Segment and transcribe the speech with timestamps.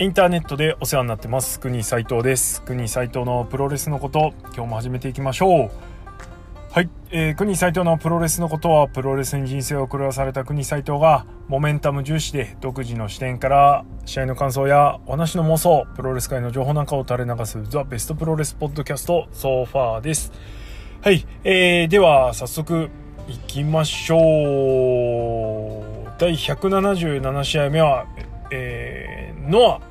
[0.00, 1.60] インターネットでお世話になってます。
[1.60, 2.62] 国斉藤です。
[2.62, 5.70] 国斉藤のプロレスのこと今日も始めていきましょう。
[6.72, 20.32] はい、えー、国斉藤のプロレスのことはプロレスに人生を狂わされた国斉藤がモメンタム重視で独自の視点から試合の感想やお話の妄想プロレス界の情報なんかを垂れ流すザ・ベストプロレスポッドキャストソファーです。
[21.02, 22.88] はい、えー、では早速
[23.28, 24.20] いきましょう。
[26.18, 28.06] 第177試合目は、
[28.50, 29.89] えー、ノア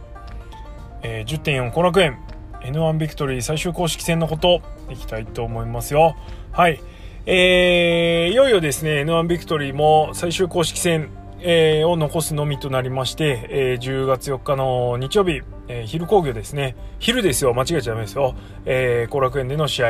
[1.01, 2.17] えー、10.4後楽園。
[2.61, 4.61] N1 ビクトリー最終公式戦のこと。
[4.89, 6.15] いきたいと思いますよ。
[6.51, 6.81] はい。
[7.25, 11.09] えー、いよいよですね N1 ビクトリーも最終公式戦、
[11.41, 16.75] えー、を残すのみとなりまして、えー、10月4日の日曜日、えー、昼工業ですね。
[16.99, 17.53] 昼ですよ。
[17.53, 18.33] 間違えちゃダメですよ。
[18.33, 18.35] 後、
[18.65, 19.89] えー、楽園での試合、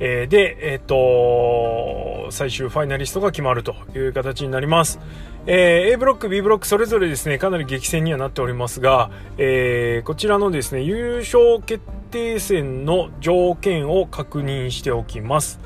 [0.00, 5.00] えー、でえっ、と最終ファイナリストが決まるという形になります。
[5.46, 15.60] えー、A ブロック、B ブロックそれぞれですねかなり激戦にはなっておりますが、えー、こちらのですね優勝決定戦の条件を確認しておきます。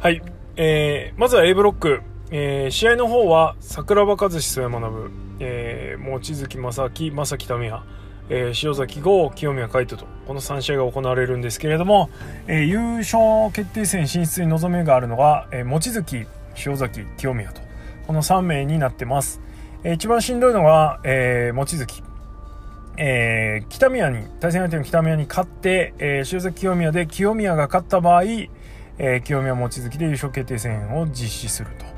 [0.00, 0.22] はい、
[0.56, 2.02] えー、まずは A ブロック、
[2.34, 7.82] えー、試合の方は桜庭和志曽山学、えー、望月正樹正木民也
[8.30, 12.08] えー、塩崎豪清宮海斗とこの3試合が行われるんですけれども、
[12.46, 16.26] えー、優勝決定戦進出に望みがあるのが、えー、望月
[16.64, 17.60] 塩崎清宮と
[18.06, 19.40] この3名になってます。
[19.84, 22.02] えー、一番しんどいのが、えー、望月。
[22.96, 31.91] えー、北宮に、対戦相手の北宮に勝って、えー、塩崎清宮で清宮が勝った場合、えー、清宮望月で優勝決定戦を実施すると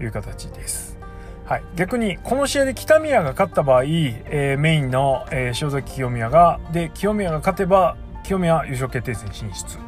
[0.00, 0.98] いう形です。
[1.44, 9.78] はい、逆にこの試合で北宮が勝った場合、えー、メインの、えー、塩崎清宮がで清宮が勝てば清宮は優勝決定戦進出、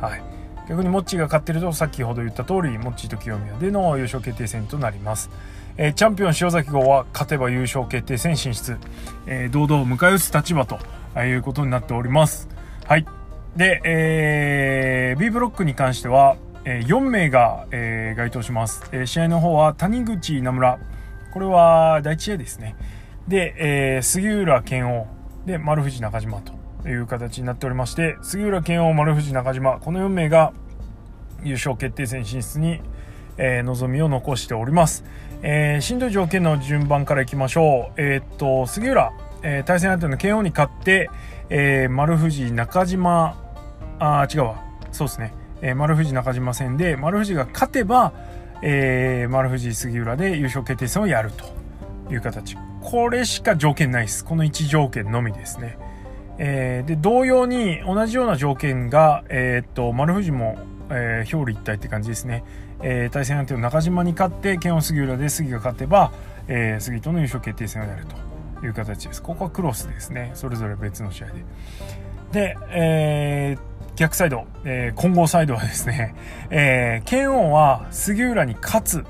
[0.00, 0.22] はい、
[0.68, 5.28] 逆にモッチーが勝ってると先ほど言った通りモッチーと清宮での優勝決定戦となります、
[5.76, 8.78] えー、チャンピオン塩崎号は勝てば優勝決定戦進出、
[9.26, 10.78] え、堂々迎え撃つ立場と
[11.20, 12.48] いうことになっております。
[12.86, 13.06] はい。
[13.56, 20.78] で、えー、B ブロックに関しては、え、4名が、え、該当します、え、試合の方は谷口稲村。
[21.32, 22.76] これは第1試合ですね。
[23.26, 23.54] で、
[23.96, 25.06] え、杉浦健夫
[25.46, 29.78] で丸藤中島という形になっておりまして杉浦健夫丸藤中島。
[29.78, 30.52] この4名が
[31.42, 32.80] 優勝決定戦進出に、
[33.36, 35.04] えー、望みを残しております、
[35.42, 38.00] えー、しんどい条件の順番からいきましょう。
[38.00, 39.12] えー、っと杉浦、
[39.42, 41.10] えー、対戦相手の慶応に勝って、
[41.48, 43.36] えー、丸藤中島。
[43.98, 44.64] あ違うわ。
[44.90, 48.12] そうですね、えー、丸藤中島戦で丸藤が勝てば、
[48.62, 51.44] えー、丸藤杉浦で優勝決定戦をやると
[52.12, 52.56] いう形。
[52.82, 54.24] これしか条件ないです。
[54.24, 55.78] この1条件のみですね。
[56.38, 60.58] えー、で同様に同じような条件が、えー、っと丸藤も
[60.92, 62.44] えー、表裏一体って感じですね、
[62.82, 66.12] えー、対戦相手の中島に勝って剣を杉浦で杉が勝てば、
[66.48, 68.04] えー、杉との優勝決定戦をやる
[68.60, 69.22] という形です。
[69.22, 70.30] ここはクロスですね。
[70.34, 71.44] それぞれ別の試合で。
[72.32, 76.14] で、えー、逆サイド、えー、混合サイドはですね、
[76.50, 79.04] えー、剣王は杉浦に勝つ。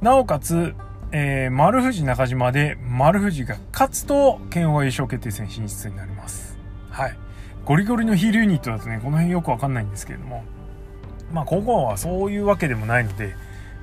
[0.00, 0.74] なおかつ、
[1.12, 6.58] えー、丸藤中島で丸藤が勝つと剣王が優勝決定戦進出になります。
[6.90, 7.16] はい。
[7.64, 10.44] ゴリゴリのヒールユニットだとねこの辺よくわかんないんですけれども。
[11.32, 13.34] まあ、今後はそういうわけでもないので、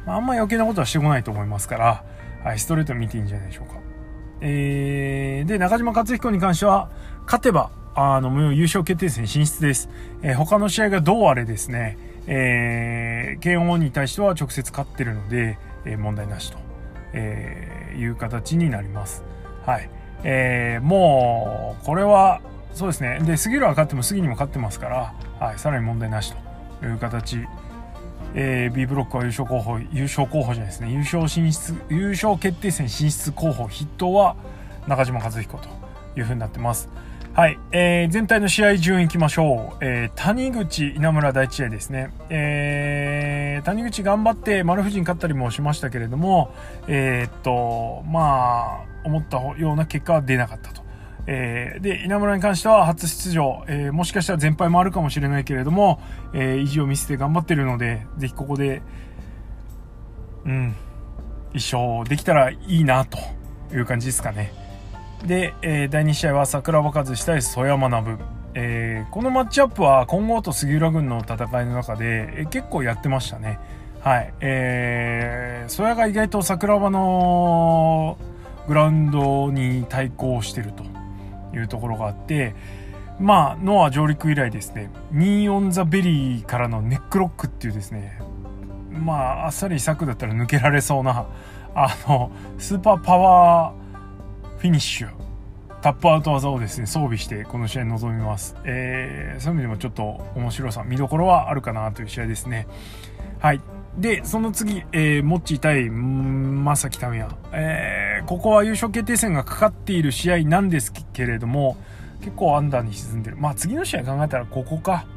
[0.06, 2.03] まあ、あんま余計なことはしてこないと思いますから、
[2.44, 3.80] はい、ストレート見ていいんじゃないでしょうか。
[4.41, 6.90] えー、で、中島克彦に関しては、
[7.25, 9.90] 勝てば、あの、もう優勝決定戦進出です。
[10.22, 11.97] えー、他の試合がどうあれですね、
[12.28, 16.57] えー、慶応に対しては直接勝ってるので、えー、問題なしと、
[17.13, 19.24] えー、いう形になります。
[19.66, 19.90] はい。
[20.24, 22.41] えー、もう、これは、
[22.74, 23.19] そうですね。
[23.24, 26.52] で、杉浦は勝っても杉にも勝ってますから、はい、さらに問題なしと。
[26.85, 27.38] いう形、
[28.34, 34.35] えー、B ブロックは優勝候補優勝候補じゃないですね優勝進出優勝決定戦進出候補筆頭は
[34.88, 35.69] 中島和彦と
[36.18, 36.90] いうふうになってます
[37.34, 46.53] はい、えー、全体の試合順いきましょう、えー、谷口稲村第一試合ですね、えー、谷口頑張って丸藤に勝ったりもしましたけれども
[46.90, 50.82] えー、っとまあ思ったような結果は出なかったと。
[51.28, 56.02] えー、で、稲村に関しては初出場、えー、もしかしたら全敗もあるかもしれないけれども、
[56.34, 58.82] えー、意地を見せて頑張ってるので、ぜひここで、
[60.46, 60.76] うん、
[61.53, 63.20] 一勝できたらいいな、と
[63.72, 64.60] いう感じですかね。
[65.26, 68.18] で、えー、第2試合は桜庭和志対征矢学。
[68.53, 73.59] えー、このマッチアップは金剛と杉浦軍の戦いの中で、えー、結構やってましたね。
[74.02, 74.34] はい。
[74.41, 78.18] えー、征矢が意外と桜庭の
[78.68, 80.91] グラウンドに対抗してると。
[81.53, 82.56] いうところがあって、
[83.20, 88.20] まあ、ノア上陸以来ですね、 knee on the belly からのネックロックっていうですね、
[88.91, 91.28] まあ、あっさりサクだったら抜けられそうな、
[91.76, 93.81] あの、スーパーパワー
[94.61, 95.09] フィニッシュ
[95.81, 98.55] タップアウト技をですね、装備してこの試合に臨みます。
[98.63, 102.67] えー、そういう意味でもちょっと面白さ、見どころはあるかなという試合ですね。
[103.40, 103.61] はい。
[103.97, 107.35] で、その次、えー、モッチー対、マサ北宮。
[107.52, 111.75] えー、ここは優勝決定戦がかかっている試合なんですけれども、
[112.19, 113.37] 結構アンダーに沈んでる。
[113.37, 115.08] まあ次の試合考えたらここか。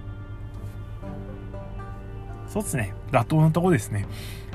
[2.54, 2.94] そうですね。
[3.10, 4.06] 妥当なとこですね。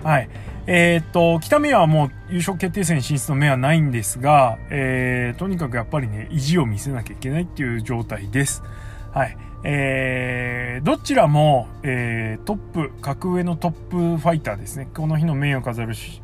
[0.04, 0.30] はい。
[0.68, 8.64] えー、っと、北目はもう優勝決定戦進出の目はないんですが、えー、とにかくやっぱりね、意地を見せなきゃいけないっていう状態です。
[9.12, 9.38] はい。
[9.66, 14.88] えー、どちらも、えー、トップ、格上のトップファイターですね。
[14.94, 16.22] この日の名誉を飾るし、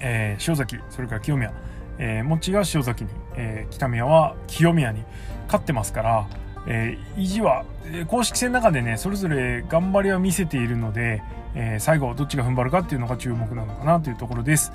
[0.00, 1.52] えー、塩崎、それから清宮。
[1.98, 5.04] えー、もちが塩崎に、えー、北宮は清宮に
[5.46, 6.26] 勝ってますから、
[6.66, 7.64] えー、意地は、
[8.08, 11.22] 公式戦の中でね、それぞれ頑張りは見せているので、
[11.54, 14.72] えー、最後どっちが踏ん張るかっていうのが注目なのかなというところです。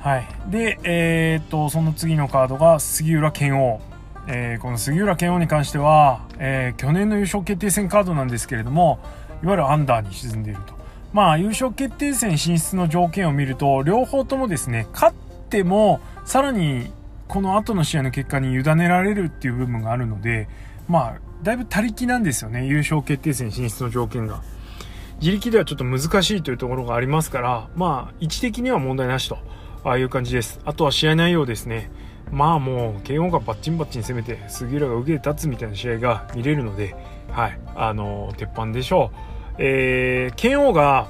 [0.00, 0.26] はい。
[0.48, 3.80] で、え、っと、その次のカードが杉浦健王。
[4.26, 9.00] えー、この杉浦健王に関しては、えー、去年の優勝決定戦カードなんですけれども、
[9.42, 10.74] いわゆるアンダーに沈んでいると。
[11.12, 15.16] まあ、優勝決定戦進出の条件を見ると、両方ともですね、勝っ
[15.48, 16.92] ても、さらに
[17.30, 20.48] この後の試合の結果に委ねられるっていう部分があるので、
[20.88, 24.42] まあ、だいぶ他力なんですよね、優勝決定戦進出の条件が。
[25.20, 29.38] 自力ではちょっと難しいというところがありますから、まあ、位置的には問題なしと、
[29.84, 30.58] ああいう感じです。
[30.64, 31.92] あとは試合内容ですね。
[32.32, 36.96] まあもう、慶応がバッチンバッチン攻めて、杉浦が受け立つみたいな試合が見れるので、
[37.30, 39.16] はい、あの、鉄板でしょう。
[39.58, 41.08] えー、慶応が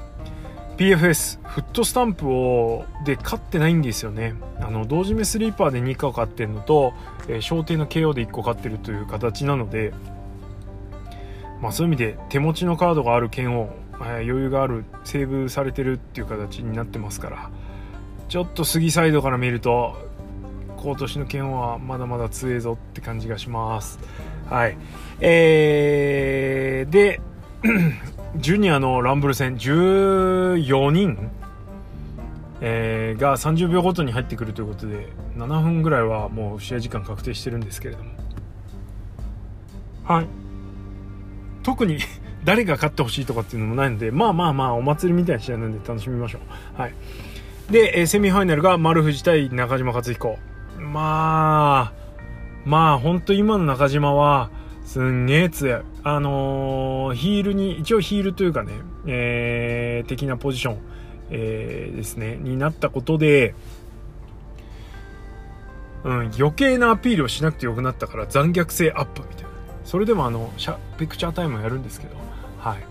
[0.81, 4.32] PFS、フットスタンプを、で勝ってないんですよね。
[4.61, 6.94] あの、同時目スリーパーで2個勝ってるのと、
[7.29, 9.93] えー、小艇の KO で1個勝ってるという形なので、
[11.61, 17.50] まあそういう意味で手持ちのカードがある剣を、えー、余裕がある、セーブされてるっていう形になってますから、
[18.31, 19.99] ちょっと杉サイドから見ると、
[20.79, 23.99] 今年の剣はまだまだ強えぞって感じがします。
[24.49, 24.79] はい。
[25.21, 27.21] えー、で、
[28.37, 31.31] ジュニアのランブル戦14人、
[32.61, 38.11] えー、が30秒ごとに入ってくるということで7分ぐらいはもう試合時間確定してるんですけれども。
[40.05, 40.27] はい。
[41.62, 41.99] 特に
[42.44, 46.81] 誰が勝ってほしいとかっていうのもないのでまあまあまあお祭りみたいな試合なんで楽しみましょう。
[46.81, 46.94] はい。
[47.71, 50.38] で、えセミファイナルが丸藤対中島克彦。
[50.79, 51.93] まあ
[52.65, 54.50] まあ本当今の中島は
[54.90, 55.82] すんげえ強い。
[56.02, 58.72] あのー、ヒールに、一応ヒールというかね、
[59.06, 60.78] えー、的なポジション、
[61.31, 63.54] えー、ですね、になったことで、
[66.02, 69.50] うん、余計なアピールをしなくてよくなったから残虐性アップみたいな。
[69.84, 72.16] それでもあの、シャピクチャータイムやるんですけど、
[72.58, 72.84] はい。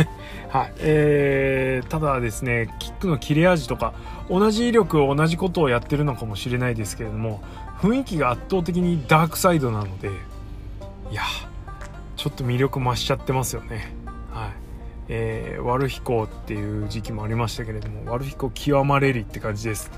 [0.48, 0.72] はい。
[0.78, 3.92] えー、ただですね、キックの切れ味とか、
[4.30, 7.42] 同じ威力を同じことをやってるのかもしれないですけれども、
[7.82, 10.08] 雰囲気が圧倒的にダークサイドなので、
[11.12, 11.24] いや
[12.16, 13.94] ちょっと魅力増しちゃってますよね。
[14.30, 14.52] はい。
[15.08, 19.90] えー、悪飛行っていう時期もありましたけれども悪飛行極まれりって感じです。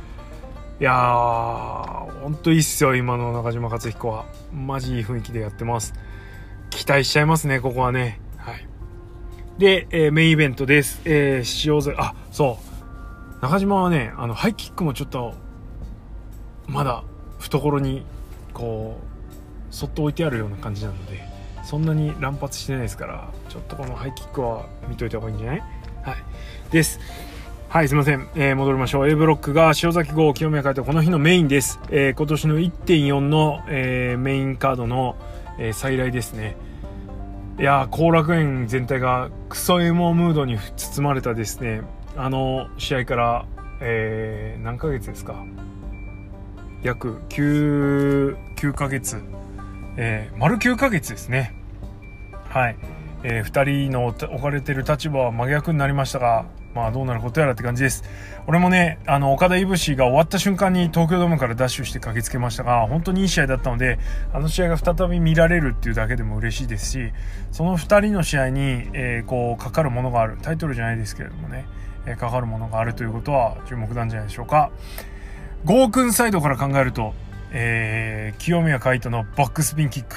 [0.80, 4.24] いやーほんといいっすよ今の中島克彦は。
[4.52, 5.94] マジいい雰囲気でやってます。
[6.70, 8.20] 期待しちゃいますねここはね。
[8.36, 8.66] はい。
[9.58, 11.00] で、えー、メインイベントです。
[11.04, 12.58] えー、塩添、あ、そ
[13.38, 13.40] う。
[13.40, 15.34] 中島はね、あの、ハイキックもちょっと、
[16.66, 17.04] まだ、
[17.38, 18.04] 懐に、
[18.52, 19.13] こう、
[19.74, 21.20] そっと置いてあるような感じなので
[21.64, 25.60] そんなに乱発してないですからちょっとこのハイキックは見といた方がいいんじゃない？
[26.02, 26.16] はい。
[26.70, 27.00] です。
[27.68, 29.08] はいすいません、えー、戻りましょう。
[29.08, 35.16] A ブロックが塩崎号清宮海斗この日のメインです、えー、今年の1.4の、えー、メインカードの、
[35.58, 36.54] え再来ですね。
[37.58, 41.80] いや後楽園全体がクソエモムードに包まれたですね。
[42.16, 43.46] あの試合から、
[43.80, 45.34] え何ヶ月ですか？
[46.82, 49.20] 約 9, 9ヶ月。
[49.96, 51.54] えー、丸9ヶ月ですね。
[52.48, 52.76] はい。
[53.22, 58.04] えー、2人の置かれてる立場は真逆になりましたが、まあどうなることやらって感じです。
[58.46, 63.98] 俺もね、あの、岡田いぶしが終わった瞬間に東京ドームからダッシュして駆けつけましたが、本当にいい試合だったので、
[64.32, 67.12] あの試合が再び見られるっていうだけでも嬉しいですし、
[67.52, 68.60] その2人の試合に、
[68.92, 70.36] えー、こう、かかるものがある。
[70.42, 71.64] タイトルじゃないですけれどもね、
[72.06, 74.70] えー、かかるものがあるということは注目なんじゃないでしょうか。
[75.64, 77.14] ゴーくんサイドから考えると、
[77.56, 80.16] えー、清宮海斗のバックスピンキック、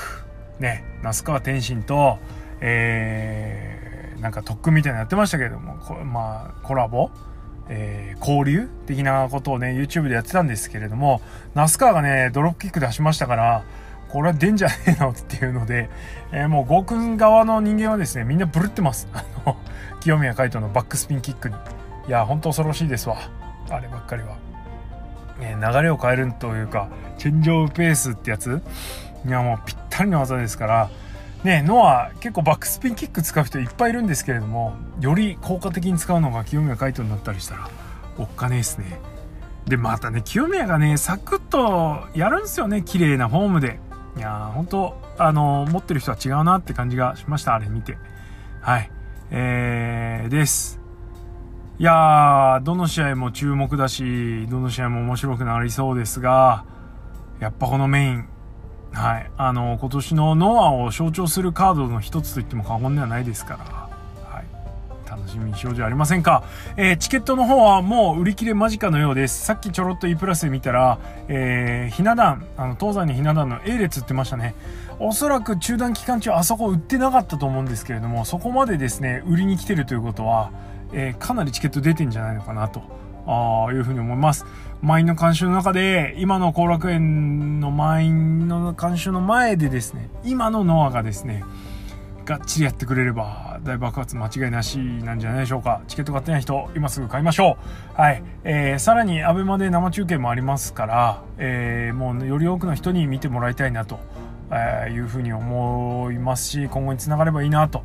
[0.59, 2.17] ね、那須川天心と、
[2.61, 7.11] えー、なんか特訓みたいなのやってましたけれども、まあ、コラボ、
[7.69, 11.21] えー、交流的なことをね、YouTube でやってたんですけれども、
[11.53, 13.63] 那須川がね、ドロップキック出しましたから、
[14.09, 15.89] これは出んじゃねえのっていうので、
[16.31, 19.07] えー、もう、ゴーくん側の人間はですね、みんなブルってます。
[19.13, 19.57] あの、
[19.99, 21.55] 清宮海斗のバックスピンキックに。
[22.07, 23.17] いや、ほんと恐ろしいですわ。
[23.69, 24.46] あればっかりは。
[25.39, 28.61] え流れを変えるというかチェンジオブペースってやつ
[29.25, 30.89] いやもうぴったりの技ですから
[31.43, 37.69] ねノア結構バックスピンキック使う人いっぱいいるんですけれどもより効果的に使うのが清宮海斗になったりしたら
[38.17, 38.99] おっかねえですね。
[39.67, 43.79] でまたね清宮がねサクッとやるんですよね綺麗なフォームで。
[44.15, 47.97] いやー本当あの持ってる人は違うなって感じがしましたあれ見て。
[48.61, 48.89] はい。
[49.29, 50.76] えー、です。
[51.79, 56.65] いやーどの試合も注目だしどの試合も面白くなりそうですが
[57.39, 58.29] やっぱこのメイン
[58.93, 59.31] はい。
[59.37, 65.09] あの、今年のノアを象徴するカードの一つと言っても過言ではないですから、はい。
[65.09, 66.43] 楽しみにしようじゃありませんか。
[66.77, 69.45] えー、チケットの方はもう売り切れ間近のようです。
[69.45, 74.55] さっきちょろっと E プラスで見たら、えー、ひな壇、あの、東西にひな壇の A 列売ってましたね。
[74.99, 80.49] おそらく中断期間中あそこ売ってなかったと思うんですけれども、そこまでですね、売りに来てるということは、
[80.93, 82.97] えー、かなりチケット出てんじゃないのかなと。
[83.27, 84.45] あいうふうに思います。
[84.81, 91.43] 満員の監修の中で、今の後楽園の満員の監修の前でですね、今のノアがですね、
[92.25, 95.81] がっちりやってくれれば大爆発間違いなしなんじゃないでしょうか。
[95.87, 97.57] チケット買ってない人、今すぐ買いましょ
[97.97, 98.01] う。
[98.01, 98.23] はい。
[98.43, 103.99] えー、さらに、アベマで生中継もありますから、えー、もうより多くの人に見てもらいたいなと、
[104.51, 107.83] え、いうふうに思いますし、今後につながればいいなと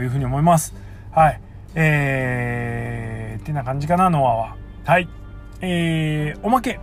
[0.00, 0.74] いうふうに思います。
[1.10, 1.40] はい。
[1.74, 4.56] えー、ってな感じかな、ノアは。
[4.84, 5.08] はい。
[5.60, 6.80] えー、おまけ。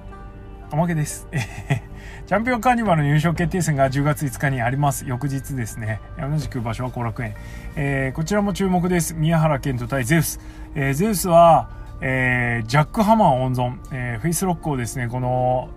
[0.72, 1.27] おまけです。
[2.27, 5.06] チャンピオンカーニバルの優勝決定戦が10月5日にあります。
[5.08, 6.01] 翌日ですね。
[6.20, 7.36] 同じく場所は後楽園。
[7.75, 9.13] えー、こちらも注目です。
[9.13, 10.39] 宮原健人対ゼウス。
[10.75, 11.70] えー、ゼウスは、
[12.01, 15.70] えー、ジャックハマー温存、えー、フェイスロックをですね、この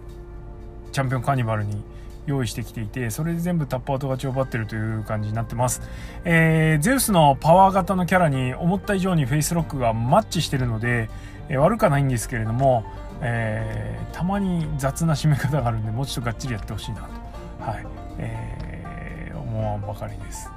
[0.93, 1.85] チャンピオンカーニバルに
[2.27, 5.83] 用意してきていて、それで全部タップアウト勝ちを奪ってるという感じになってます。
[6.25, 11.09] えー、ゼウスのパワー型のキャラに思った以上にフェイスロックがマッチしてるので、
[11.49, 12.85] え悪くはないんですけれども、
[13.23, 17.03] えー、たまに雑な締め方があるんでもうちょっとがっちりやってほしいな
[17.59, 17.87] と、はい。
[18.19, 20.51] えー、思わんばかりです、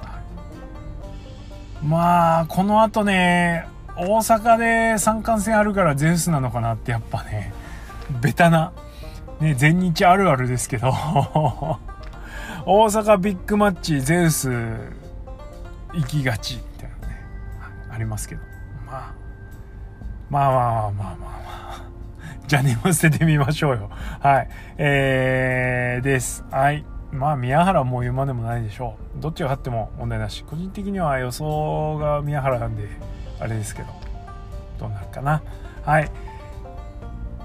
[1.84, 7.54] まあこのあとね大阪で三冠戦あるからゼウスなのかなってやっぱね
[8.22, 8.74] ベタな、
[9.44, 10.88] ね、全日あるあるですけど
[12.66, 14.50] 大阪ビッグマッチゼウス
[15.94, 17.26] 行きがちみたいなね
[17.92, 18.42] ありますけど
[18.86, 19.24] まあ
[20.30, 21.54] まあまあまあまあまあまあ。
[22.48, 23.90] じゃあ眠捨ててみましょうよ。
[24.20, 24.50] はい。
[24.78, 26.44] えー、です。
[26.50, 26.86] はい。
[27.12, 29.22] まあ、宮原も言うまでもないでしょう。
[29.22, 30.44] どっちが勝っても問題なし。
[30.44, 32.88] 個人的には予想が宮原なんで、
[33.40, 33.90] あれですけど、
[34.80, 35.44] どうなるかな。
[35.84, 36.10] はい。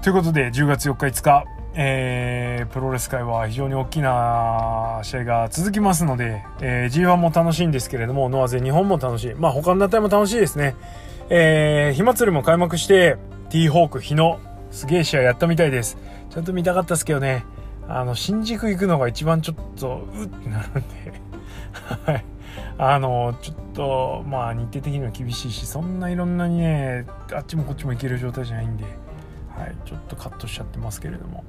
[0.01, 1.45] ということで、10月4日5日、
[1.75, 9.33] えー、プロレス界は非常に大きな試合が続きますので、えー、G1 も楽しいんですけれども、ノアゼ日本も楽しい。
[9.35, 10.75] まあ、他の団体も楽しいですね。
[11.29, 13.17] えー、火祭りも開幕して、
[13.49, 14.39] ティーホーク、日野、
[14.71, 15.97] すげえ試合やったみたいです。
[16.29, 17.45] ちゃんと見たかったですけどね、
[17.87, 20.81] あの、新宿行くのが一番ちょっと、うってなるんで、
[22.05, 22.25] はい。
[22.77, 28.85] あの、ちょっと、まあ、日程的には厳しいし、そんないろんなにね、あっちもこっちも行ける状態じゃないんで、
[29.59, 31.43] はい、ちょっとカットしちゃってますけれども。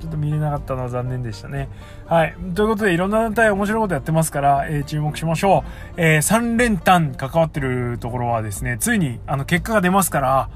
[0.00, 1.68] ちょっと見れなかったのは残念でしたね。
[2.06, 2.36] はい。
[2.54, 5.64] ということで、いろんな団体面白いことやってますから、えー、注目しましょ
[5.96, 6.00] う。
[6.00, 10.50] えー、3連単関わってるところはですね、ついに、あの、結果が出ますから、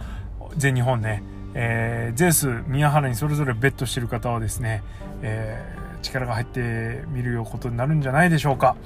[0.56, 4.84] 全日本ね、えー、ゼウス、宮原にそれぞれベットしてる方はですね、
[5.22, 8.76] えー、力が入ってみるようことになるんじゃないでしょうか。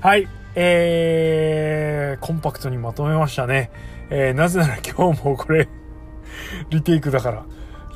[0.00, 0.26] はい。
[0.54, 3.70] えー、コンパクトにまとめましたね。
[4.08, 5.68] えー、なぜなら今日もこれ
[6.70, 7.44] リテイクだから。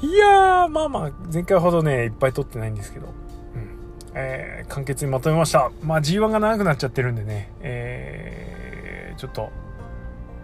[0.03, 3.09] いやー、まあまあ、前回ほどね、いっぱい撮ってないんですけど、
[3.55, 3.77] うん。
[4.15, 5.71] えー、簡潔にまとめました。
[5.83, 9.51] まあ G1 が長くなっちゃってるんでね、えー、ちょっと、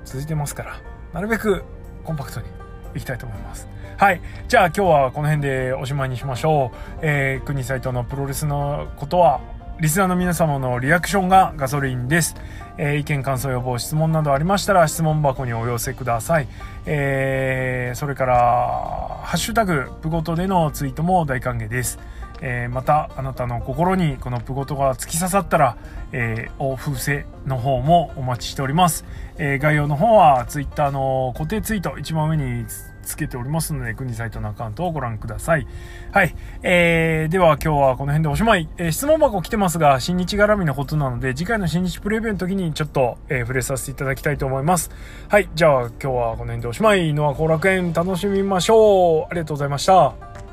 [0.05, 0.81] 続いてますから、
[1.15, 1.65] なるべく
[2.05, 2.47] コンパクトに
[2.95, 3.67] いきたいと思います。
[3.97, 4.21] はい。
[4.47, 6.99] じゃあ今日はこの辺でおしまいにしましょう。
[7.01, 9.41] えー、国サイトのプロレスのことは、
[9.81, 12.35] リスナーの皆様のリアクションがガソリンです。
[12.79, 16.49] えー、意見、感想、予防、質問などありましたら質問箱にお寄せください。
[16.85, 21.99] えー、それから、ハッシュタグ、プゴトでのツイートも大歓迎です。
[22.41, 25.77] えー、また、あなたの心にこのプゴトが突き刺さったら、
[26.13, 29.05] えー、お風船の方もお待ちしております。
[29.37, 32.67] えー、概要の方はツイッターの固定ツイート、一番上に
[33.07, 35.67] つけておりますので、国サイトのアカウントをご覧ください。
[36.13, 36.35] はい。
[36.63, 38.69] えー、では今日はこの辺でおしまい。
[38.77, 44.91] えー、質問箱来てますが、新日絡みのことなので、次回の新日プレビューの時にちょっと、えー、触れさせていただきたいと思います。
[45.29, 45.49] はい。
[45.55, 47.15] じゃあ今日はこの辺でおしまい。
[47.15, 49.27] のは後楽園楽しみましょう。
[49.31, 50.46] ありがとうございました。